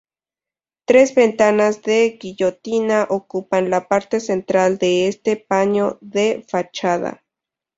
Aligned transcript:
Tres 0.85 1.13
ventanas 1.13 1.83
de 1.83 2.17
guillotina 2.19 3.05
ocupan 3.07 3.69
la 3.69 3.87
parte 3.87 4.19
central 4.19 4.79
de 4.79 5.07
este 5.07 5.35
paño 5.37 5.99
de 6.01 6.43
fachada. 6.49 7.23